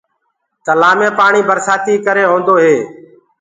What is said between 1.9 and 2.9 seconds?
ڪري هوندو هي۔